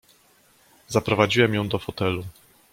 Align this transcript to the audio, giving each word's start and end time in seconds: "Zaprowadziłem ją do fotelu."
"Zaprowadziłem 0.87 1.53
ją 1.53 1.67
do 1.67 1.79
fotelu." 1.79 2.23